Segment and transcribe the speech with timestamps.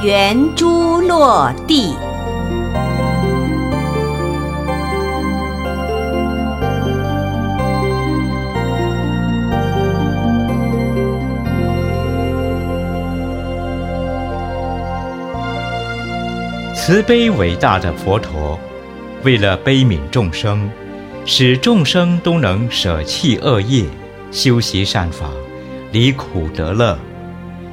[0.00, 1.92] 圆珠落地。
[16.76, 18.56] 慈悲伟大的佛陀，
[19.24, 20.70] 为了悲悯众生，
[21.24, 23.84] 使众生都能舍弃恶业，
[24.30, 25.26] 修习善法，
[25.90, 26.96] 离苦得乐，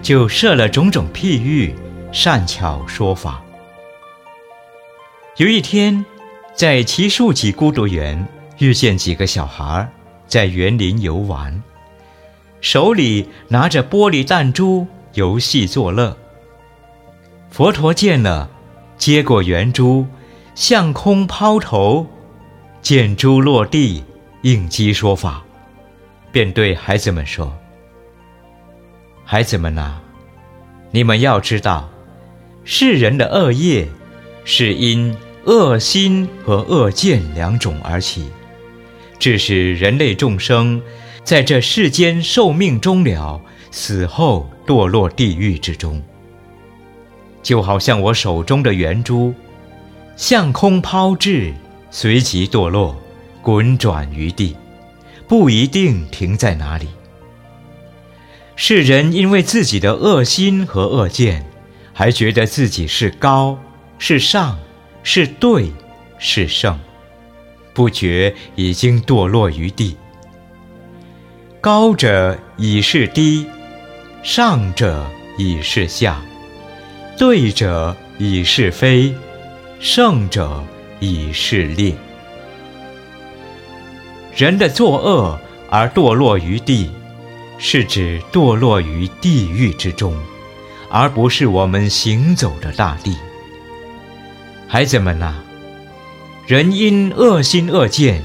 [0.00, 1.74] 就设了种种譬喻，
[2.14, 3.42] 善巧说法。
[5.36, 6.06] 有一天，
[6.54, 8.24] 在奇树几孤独园，
[8.58, 9.90] 遇见几个小孩
[10.28, 11.60] 在园林游玩，
[12.60, 16.16] 手里拿着玻璃弹珠游戏作乐。
[17.50, 18.48] 佛陀见了。
[18.96, 20.06] 接过圆珠，
[20.54, 22.06] 向空抛投，
[22.80, 24.04] 见珠落地，
[24.42, 25.42] 应机说法，
[26.30, 27.52] 便对孩子们说
[29.26, 29.98] ：“孩子们呐，
[30.92, 31.90] 你们要知道，
[32.64, 33.86] 世人的恶业，
[34.44, 38.24] 是因恶心和恶见两种而起，
[39.18, 40.80] 致使人类众生
[41.22, 46.02] 在这世间寿命终了，死后堕落地狱之中。”
[47.42, 49.34] 就好像我手中的圆珠，
[50.16, 51.52] 向空抛掷，
[51.90, 52.96] 随即堕落，
[53.42, 54.56] 滚转于地，
[55.28, 56.88] 不一定停在哪里。
[58.56, 61.44] 世人因为自己的恶心和恶见，
[61.94, 63.56] 还觉得自己是高、
[63.98, 64.58] 是上、
[65.04, 65.72] 是对、
[66.18, 66.78] 是圣，
[67.72, 69.96] 不觉已经堕落于地。
[71.60, 73.46] 高者已是低，
[74.22, 75.06] 上者
[75.38, 76.20] 已是下。
[77.16, 79.14] 对者已是非，
[79.78, 80.62] 胜者
[80.98, 81.94] 已是劣。
[84.36, 85.38] 人的作恶
[85.70, 86.90] 而堕落于地，
[87.56, 90.12] 是指堕落于地狱之中，
[90.96, 93.16] 而不是我们行走的大地。
[94.68, 95.34] 孩子们呐，
[96.46, 98.22] 人因恶心恶见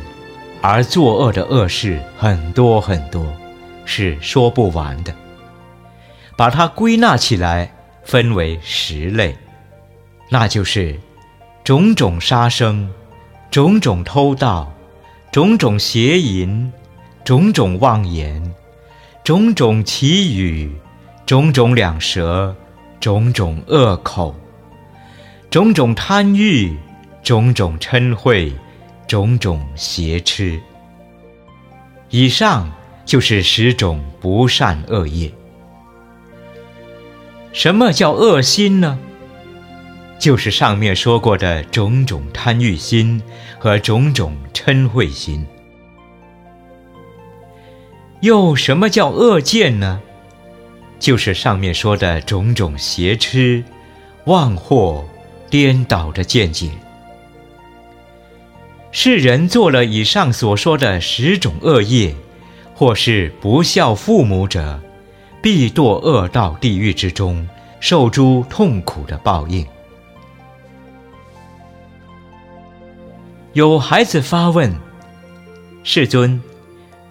[0.61, 3.25] 而作恶的恶事很多很多，
[3.85, 5.11] 是说不完的。
[6.37, 7.71] 把它归纳起来。
[8.05, 9.37] 分为十类，
[10.29, 10.99] 那就是
[11.63, 12.89] 种种杀生、
[13.51, 14.73] 种种偷盗、
[15.31, 16.73] 种种邪淫、
[17.23, 18.41] 种种妄言、
[19.23, 20.71] 种种绮语、
[21.27, 22.55] 种种两舌、
[22.99, 24.35] 种种恶口、
[25.49, 26.75] 种种贪欲、
[27.23, 28.51] 种种嗔恚、
[29.07, 30.59] 种种邪痴。
[32.09, 32.71] 以上
[33.05, 35.31] 就是十种不善恶业。
[37.51, 38.99] 什么叫恶心呢？
[40.19, 43.21] 就是上面说过的种种贪欲心
[43.57, 45.47] 和种种嗔恚心。
[48.21, 50.01] 又什么叫恶见呢？
[50.99, 53.63] 就是上面说的种种邪痴、
[54.25, 55.03] 妄惑、
[55.49, 56.69] 颠倒的见解。
[58.91, 62.13] 世人做了以上所说的十种恶业，
[62.75, 64.79] 或是不孝父母者。
[65.41, 67.47] 必堕恶道地狱之中，
[67.79, 69.65] 受诸痛苦的报应。
[73.53, 74.75] 有孩子发问
[75.81, 76.41] ：“世尊，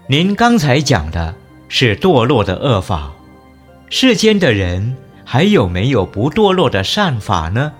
[0.08, 1.34] 您刚才讲的
[1.70, 3.10] 是堕落的恶法，
[3.90, 7.72] 世间的人还有没有不堕落的善法呢？”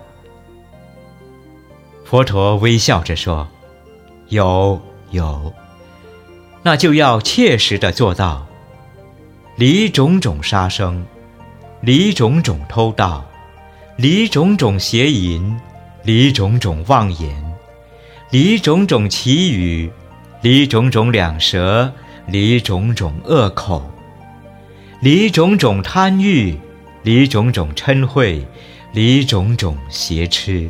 [2.05, 3.47] 佛陀微笑着说
[4.29, 4.81] ：“有，
[5.11, 5.53] 有，
[6.63, 8.47] 那就要切实的做到。”
[9.55, 11.05] 离种种杀生，
[11.81, 13.23] 离种种偷盗，
[13.97, 15.59] 离种种邪淫，
[16.03, 17.53] 离种种妄言，
[18.31, 19.91] 离种种绮语，
[20.41, 21.91] 离种种两舌，
[22.25, 23.83] 离种种恶口，
[25.01, 26.57] 离种种贪欲，
[27.03, 28.45] 离种种嗔恚，
[28.91, 30.69] 离种种邪痴。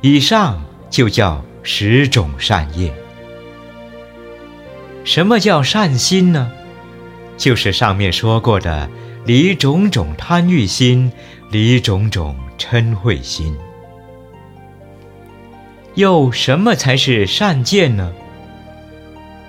[0.00, 2.92] 以上就叫十种善业。
[5.02, 6.52] 什么叫善心呢？
[7.36, 8.88] 就是上面说过的，
[9.24, 11.10] 离种种贪欲心，
[11.50, 13.56] 离种种嗔恚心。
[15.94, 18.12] 又什么才是善见呢？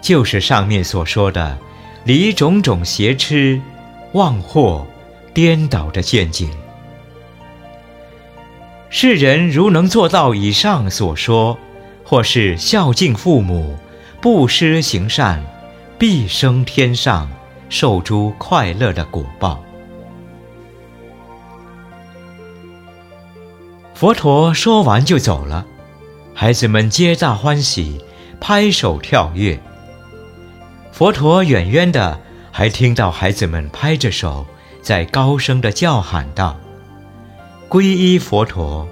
[0.01, 1.57] 就是上面所说的，
[2.05, 3.61] 离种种邪痴、
[4.13, 4.85] 妄惑、
[5.33, 6.47] 颠倒的见解。
[8.89, 11.57] 世人如能做到以上所说，
[12.03, 13.77] 或是孝敬父母、
[14.21, 15.43] 布施行善，
[15.99, 17.29] 必生天上。
[17.67, 19.61] 受诸快乐的果报。
[23.95, 25.65] 佛陀说完就走了，
[26.35, 27.99] 孩子们皆大欢喜，
[28.39, 29.59] 拍手跳跃。
[30.95, 32.17] 佛陀远远的
[32.53, 34.45] 还听到孩子们拍着手，
[34.81, 36.57] 在高声的叫喊道
[37.67, 38.87] ：“皈依佛陀，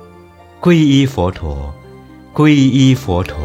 [0.59, 1.73] 皈依佛陀，
[2.33, 3.37] 皈依佛陀。